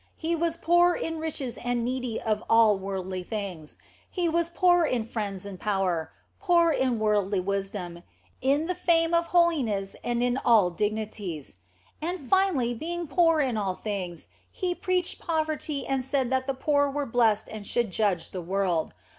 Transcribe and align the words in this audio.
He 0.15 0.35
was 0.35 0.57
poor 0.57 0.95
in 0.95 1.19
riches 1.19 1.59
and 1.59 1.85
needy 1.85 2.19
of 2.19 2.43
all 2.49 2.75
worldly 2.75 3.21
things; 3.21 3.77
He 4.09 4.27
was 4.27 4.49
poor 4.49 4.83
in 4.83 5.03
friends 5.03 5.45
and 5.45 5.59
power, 5.59 6.09
poor 6.39 6.71
in 6.71 6.97
worldly 6.97 7.39
wisdom, 7.39 8.01
in 8.41 8.65
the 8.65 8.73
fame 8.73 9.13
of 9.13 9.27
holiness 9.27 9.95
and 10.03 10.23
in 10.23 10.37
all 10.43 10.71
dignities. 10.71 11.59
And 12.01 12.19
finally, 12.27 12.73
being 12.73 13.05
poor 13.07 13.41
in 13.41 13.57
all 13.57 13.75
things, 13.75 14.27
He 14.49 14.73
preached 14.73 15.19
poverty 15.19 15.85
and 15.85 16.03
said 16.03 16.31
that 16.31 16.47
the 16.47 16.55
poor 16.55 16.89
were 16.89 17.05
blessed 17.05 17.47
and 17.49 17.67
should 17.67 17.91
judge 17.91 18.31
the 18.31 18.41
world. 18.41 18.95